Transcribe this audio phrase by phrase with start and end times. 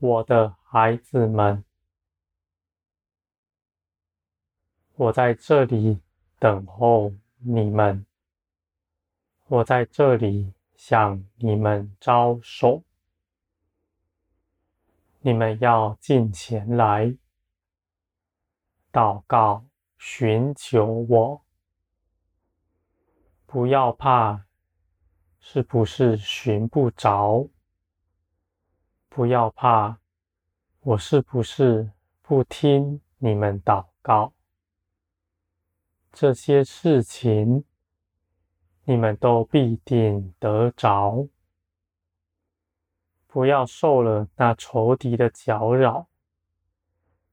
[0.00, 1.64] 我的孩子们，
[4.94, 6.00] 我在这里
[6.38, 8.06] 等候你们，
[9.48, 12.84] 我在这里向你们招手，
[15.18, 17.16] 你们要进前来
[18.92, 19.64] 祷告，
[19.98, 21.42] 寻求我，
[23.46, 24.44] 不要怕，
[25.40, 27.48] 是不是寻不着？
[29.08, 29.98] 不要怕，
[30.80, 31.90] 我是不是
[32.22, 34.32] 不听你们祷告？
[36.12, 37.64] 这些事情，
[38.84, 41.28] 你们都必定得着。
[43.26, 46.08] 不要受了那仇敌的搅扰，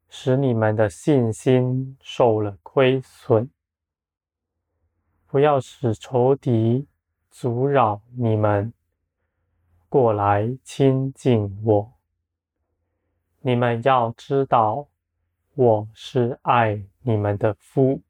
[0.10, 3.50] 使你们的信心受了亏损。
[5.26, 6.88] 不要使仇敌
[7.30, 8.74] 阻扰你们。
[9.96, 11.94] 过来亲近我，
[13.40, 14.90] 你们要知道，
[15.54, 18.02] 我是爱你们的父。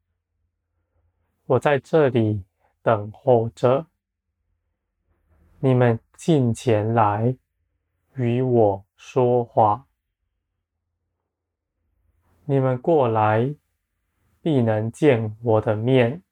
[1.46, 2.44] 我在这里
[2.82, 3.86] 等候着，
[5.60, 7.38] 你们进前来
[8.16, 9.86] 与我说话。
[12.46, 13.54] 你们过来，
[14.42, 16.24] 必能见我的面，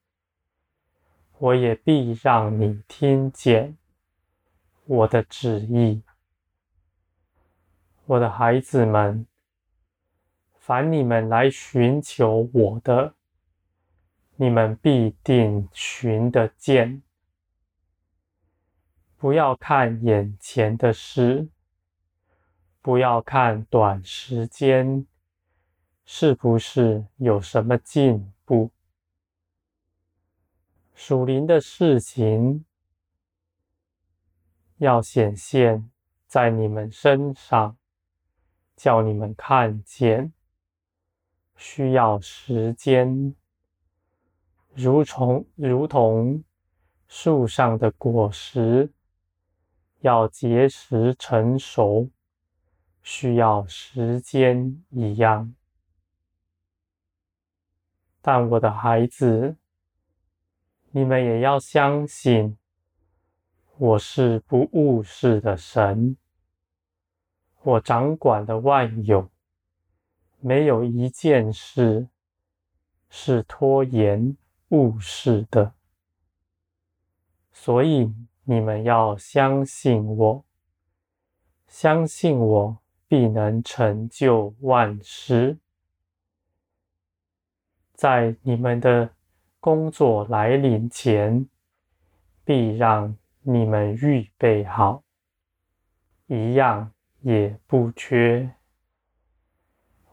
[1.38, 3.77] 我也必让你听见。
[4.85, 6.03] 我的旨意，
[8.05, 9.25] 我的孩子们，
[10.55, 13.15] 凡你们来寻求我的，
[14.35, 17.01] 你们必定寻得见。
[19.16, 21.47] 不要看眼前的事，
[22.81, 25.07] 不要看短时间
[26.03, 28.69] 是不是有什么进步，
[30.93, 32.66] 属灵的事情。
[34.83, 35.89] 要显现
[36.27, 37.77] 在你们身上，
[38.75, 40.33] 叫你们看见，
[41.55, 43.33] 需要时间，
[44.73, 46.43] 如从如同
[47.07, 48.91] 树上的果实，
[50.01, 52.09] 要结实成熟，
[53.01, 55.55] 需要时间一样。
[58.22, 59.55] 但我的孩子，
[60.91, 62.57] 你们也要相信。
[63.83, 66.16] 我是不误事的神，
[67.63, 69.29] 我掌管的万有，
[70.39, 72.07] 没有一件事
[73.09, 74.38] 是拖延
[74.69, 75.73] 误事的，
[77.51, 78.09] 所以
[78.45, 80.45] 你们要相信我，
[81.67, 82.77] 相信我
[83.09, 85.57] 必能成就万事，
[87.91, 89.09] 在你们的
[89.59, 91.49] 工作来临前，
[92.45, 93.13] 必让。
[93.45, 95.03] 你们预备好，
[96.27, 98.55] 一样也不缺。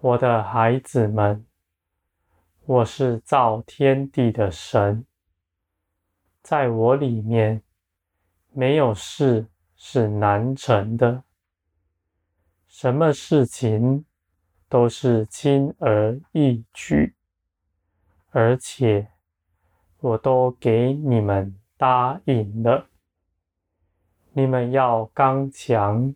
[0.01, 1.47] 我的孩子们，
[2.65, 5.07] 我是造天地的神，
[6.43, 7.63] 在我里面
[8.53, 11.23] 没有事是难成的，
[12.67, 14.05] 什么事情
[14.69, 17.15] 都是轻而易举，
[18.31, 19.07] 而且
[20.01, 22.90] 我都给你们答应了。
[24.33, 26.15] 你们要刚强，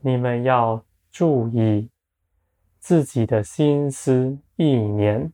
[0.00, 1.90] 你们要注意
[2.78, 5.32] 自己的心思意念，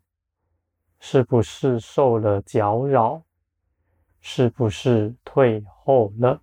[1.00, 3.22] 是不是受了搅扰？
[4.20, 6.40] 是不是退后了？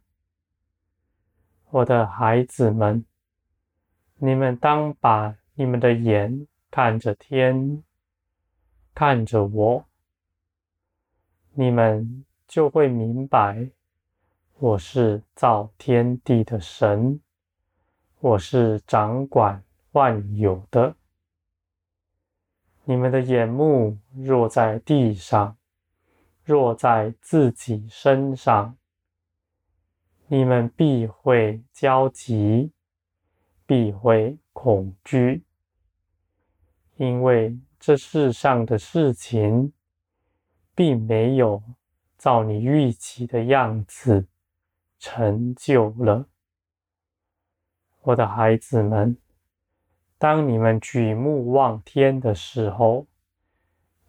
[1.70, 3.06] 我的孩子们，
[4.16, 7.82] 你们当把你们的眼看着天，
[8.94, 9.86] 看着我，
[11.54, 13.70] 你们就会明白。
[14.60, 17.22] 我是造天地的神，
[18.20, 20.96] 我是掌管万有的。
[22.84, 25.56] 你们的眼目若在地上，
[26.44, 28.76] 若在自己身上，
[30.26, 32.72] 你们必会焦急，
[33.68, 35.44] 必会恐惧，
[36.96, 39.72] 因为这世上的事情，
[40.74, 41.62] 并没有
[42.18, 44.26] 照你预期的样子。
[45.00, 46.28] 成就了，
[48.02, 49.18] 我的孩子们。
[50.18, 53.06] 当你们举目望天的时候，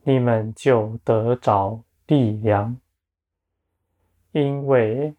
[0.02, 2.80] 你们就得着力量，
[4.32, 5.14] 因为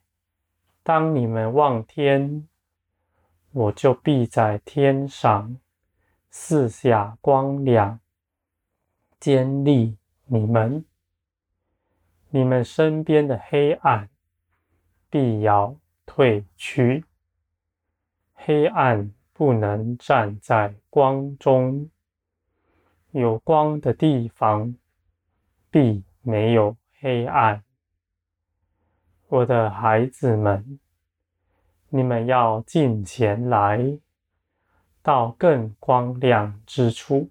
[0.82, 2.48] 当你们望天，
[3.52, 5.60] 我就必在天上
[6.32, 8.00] 四下光亮，
[9.20, 9.96] 坚立
[10.26, 10.84] 你们，
[12.30, 14.10] 你们身边的黑暗。
[15.10, 15.76] 必要
[16.06, 17.04] 退去，
[18.34, 21.90] 黑暗不能站在光中。
[23.12, 24.76] 有光的地方，
[25.72, 27.64] 必没有黑暗。
[29.28, 30.80] 我的孩子们，
[31.90, 34.00] 你们要进前来，
[35.02, 37.30] 到更光亮之处，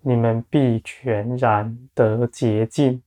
[0.00, 3.02] 你们必全然得洁净，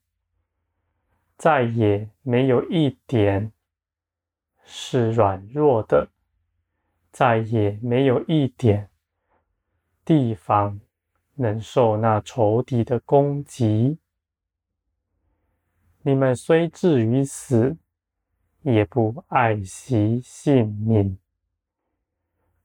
[1.37, 3.51] 再也没有一点
[4.63, 6.09] 是软弱的，
[7.11, 8.89] 再也没有一点
[10.03, 10.79] 地方
[11.35, 13.97] 能受那仇敌的攻击。
[16.03, 17.75] 你们虽至于死，
[18.61, 21.17] 也不爱惜性命。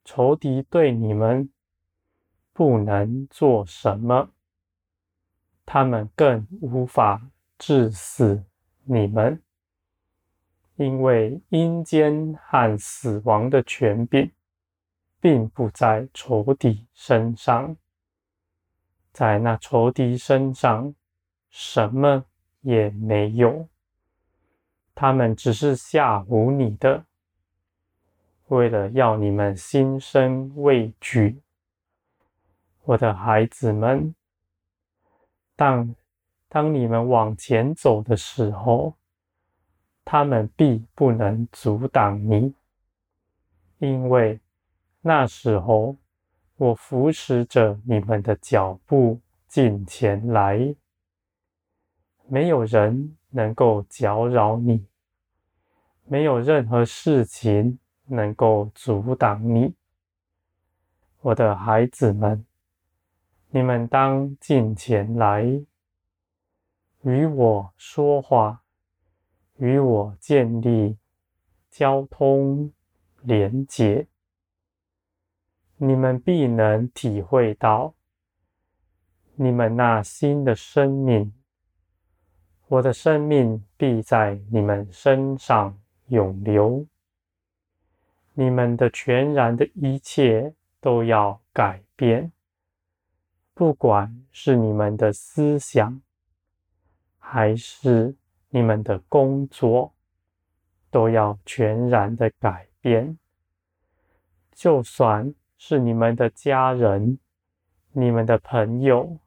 [0.04, 1.50] 仇敌对你们
[2.52, 4.30] 不能做什么，
[5.66, 8.44] 他们更无法致死
[8.92, 9.40] 你们。
[10.74, 14.32] 因为阴间和死亡的权柄，
[15.20, 17.76] 并不在仇敌身上，
[19.12, 20.94] 在那仇敌身上，
[21.50, 22.24] 什么
[22.62, 23.68] 也没有。
[24.94, 27.04] 他们只是吓唬你的，
[28.48, 31.42] 为了要你们心生畏惧。
[32.84, 34.14] 我的孩子们，
[35.54, 35.94] 当
[36.50, 38.96] 当你们往前走的时候，
[40.04, 42.52] 他们必不能阻挡你，
[43.78, 44.40] 因为
[45.00, 45.96] 那时候
[46.56, 50.74] 我扶持着你们的脚步进前来，
[52.26, 54.84] 没有人能够搅扰你，
[56.04, 59.72] 没有任何事情能够阻挡你，
[61.20, 62.44] 我的孩子们，
[63.50, 65.64] 你们当进前来，
[67.02, 68.62] 与我说话。
[69.56, 70.96] 与我建立
[71.70, 72.72] 交通
[73.20, 74.06] 连结，
[75.76, 77.92] 你们必能体会到
[79.34, 81.34] 你们那新的生命。
[82.68, 86.86] 我的生命必在你们身上涌流，
[88.32, 92.32] 你们的全然的一切都要改变，
[93.52, 96.00] 不管是你们的思想，
[97.30, 98.16] 还是。
[98.52, 99.94] 你们的工作
[100.90, 103.16] 都要全然的改变，
[104.50, 107.20] 就算是你们的家人、
[107.92, 109.20] 你们的朋友，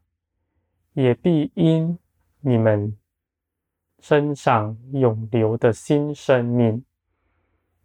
[0.92, 1.98] 也必因
[2.42, 2.98] 你们
[4.02, 6.84] 身上涌流的新生命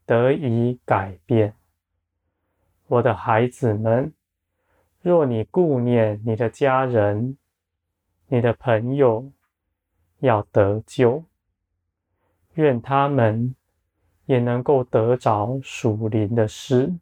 [0.05, 1.55] 得以改变。
[2.89, 4.13] 我的孩子们，
[5.03, 7.39] 若你顾念你的家人、
[8.27, 9.31] 你的朋友，
[10.21, 11.25] 要得救，
[12.55, 13.55] 愿他们
[14.27, 16.93] 也能够得着属灵的诗。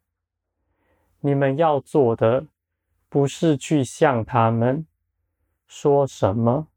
[1.20, 2.46] 你们要做的，
[3.08, 4.86] 不是去向他们
[5.66, 6.68] 说什么、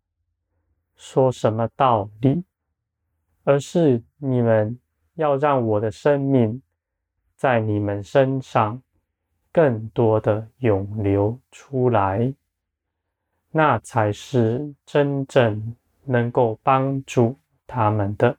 [0.96, 2.43] 说什么道理，
[3.43, 4.79] 而是你们
[5.15, 6.62] 要让我的生命
[7.36, 8.81] 在你们身上
[9.51, 12.34] 更多的涌流出来，
[13.51, 15.75] 那才是真正。
[16.06, 18.38] 能够帮助他们的，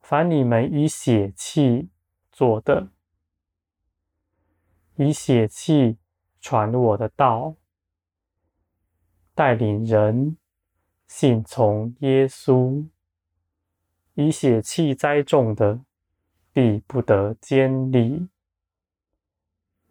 [0.00, 1.88] 凡你们以血气
[2.32, 2.88] 做的，
[4.96, 5.98] 以血气
[6.40, 7.56] 传我的道，
[9.34, 10.36] 带领人
[11.06, 12.88] 信从耶稣，
[14.14, 15.80] 以血气栽种的，
[16.52, 18.28] 必不得坚立。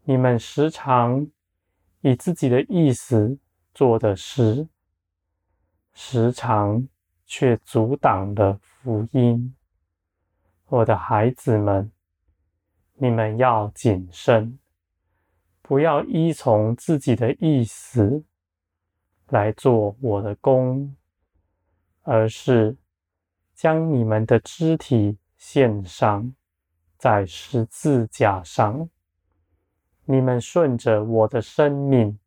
[0.03, 1.27] 你们时常
[2.01, 3.37] 以自己的意思
[3.73, 4.67] 做的事。
[5.93, 6.87] 时常
[7.25, 9.55] 却阻挡了福音，
[10.67, 11.91] 我的孩子们，
[12.95, 14.57] 你们要谨慎，
[15.61, 18.23] 不要依从自己的意思
[19.29, 20.95] 来做我的工，
[22.01, 22.75] 而是
[23.53, 26.33] 将你们的肢体献上
[26.97, 28.89] 在十字架上。
[30.05, 32.19] 你们顺着我的生命，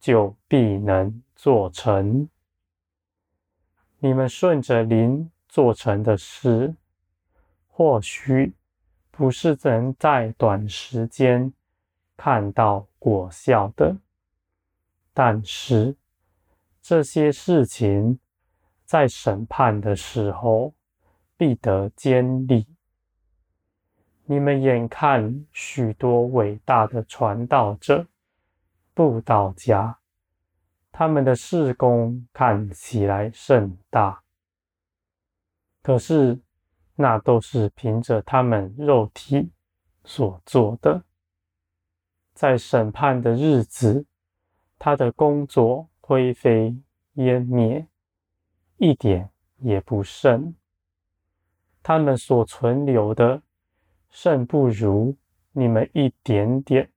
[0.00, 2.28] 就必能做成。
[4.06, 6.76] 你们顺着灵做成的事，
[7.66, 8.54] 或许
[9.10, 11.52] 不是能在短时间
[12.16, 13.96] 看到果效的，
[15.12, 15.96] 但是
[16.80, 18.20] 这些事情
[18.84, 20.72] 在审判的时候
[21.36, 22.64] 必得坚立。
[24.26, 28.06] 你们眼看许多伟大的传道者、
[28.94, 29.98] 布道家。
[30.98, 34.22] 他们的事工看起来甚大，
[35.82, 36.40] 可是
[36.94, 39.52] 那都是凭着他们肉体
[40.04, 41.04] 所做的，
[42.32, 44.06] 在审判的日子，
[44.78, 46.74] 他的工作灰飞
[47.16, 47.86] 烟灭，
[48.78, 50.54] 一点也不剩。
[51.82, 53.42] 他们所存留的，
[54.08, 55.14] 甚不如
[55.52, 56.90] 你们一点点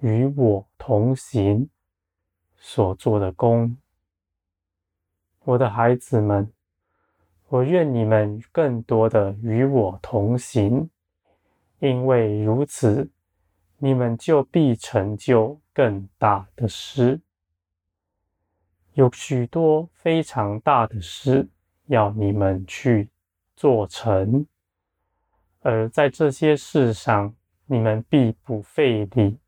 [0.00, 1.68] 与我同行。
[2.66, 3.76] 所做的工。
[5.40, 6.50] 我的孩子们，
[7.48, 10.88] 我愿你们更多的与我同行，
[11.78, 13.10] 因为如此，
[13.76, 17.20] 你们就必成就更大的事。
[18.94, 21.46] 有许多非常大的事
[21.84, 23.10] 要你们去
[23.54, 24.46] 做成，
[25.60, 27.34] 而在这些事上，
[27.66, 29.38] 你们必不费力，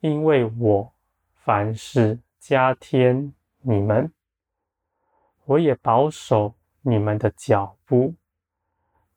[0.00, 0.92] 因为我
[1.34, 4.12] 凡事加添你们。
[5.46, 8.14] 我也保守你们的脚步，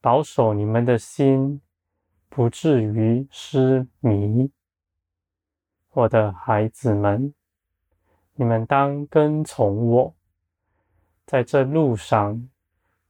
[0.00, 1.60] 保守你们的心，
[2.28, 4.50] 不至于失迷。
[5.90, 7.32] 我的孩子们，
[8.34, 10.14] 你们当跟从我，
[11.24, 12.50] 在这路上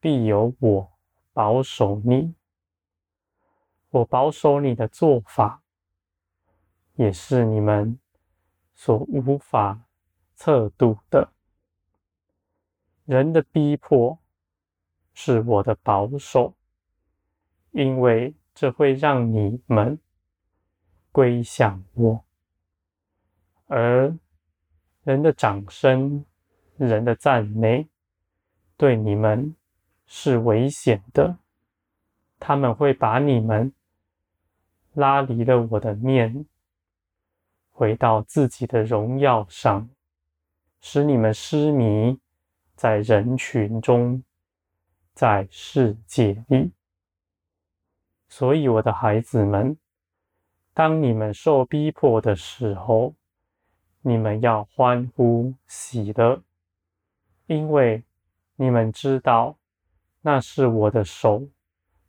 [0.01, 0.93] 必有我
[1.33, 2.35] 保守你。
[3.89, 5.63] 我保守你的做法，
[6.97, 7.99] 也是你们
[8.75, 9.81] 所无法
[10.41, 11.29] 测度的。
[13.05, 14.19] 人的逼迫
[15.13, 16.55] 是我的保守，
[17.73, 19.99] 因为这会让你们
[21.13, 22.25] 归向我；
[23.67, 24.17] 而
[25.05, 26.25] 人的掌声、
[26.79, 27.87] 人的赞美，
[28.79, 29.55] 对你们
[30.07, 31.37] 是危险的。
[32.39, 33.75] 他们会把你们
[34.95, 36.47] 拉离了我的面，
[37.71, 39.91] 回到自己的荣耀上，
[40.81, 42.19] 使你们失迷。
[42.77, 44.25] 在人群中，
[45.13, 46.73] 在世界里，
[48.27, 49.77] 所以我的孩子们，
[50.73, 53.15] 当你们受逼迫的时候，
[54.01, 56.43] 你们要欢呼喜乐，
[57.49, 58.03] 因为
[58.57, 59.59] 你们知道，
[60.23, 61.47] 那是我的手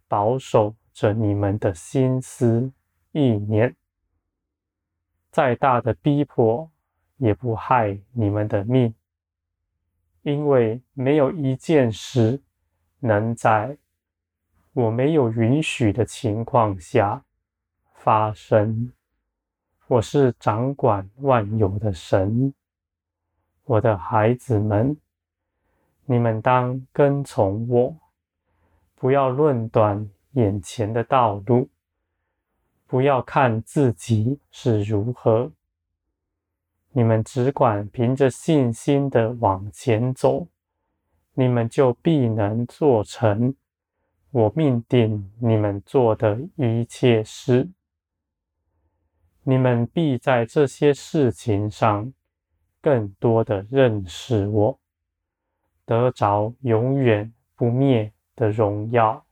[0.08, 2.72] 保守着你们的心思
[3.12, 3.76] 意念，
[5.30, 6.71] 再大的逼迫
[7.22, 8.92] 也不害你们的命。
[10.24, 12.42] 因为没有一件事
[13.00, 13.78] 能在
[14.74, 17.24] 我没有允许的情况下
[17.94, 18.92] 发生。
[19.88, 22.54] 我是掌管万有的神，
[23.66, 24.98] 我的孩子们，
[26.06, 27.96] 你们当跟从我，
[28.96, 31.70] 不要论断眼前的道路，
[32.88, 35.52] 不要看自己是如何。
[36.94, 40.48] 你们只管凭着信心的往前走，
[41.34, 43.56] 你们就必能做成
[44.32, 47.70] 我命定你们做的一切事。
[49.44, 52.14] 你们必在这些事情上
[52.82, 54.80] 更多的认识我，
[55.86, 59.26] 得着永远不灭的荣耀。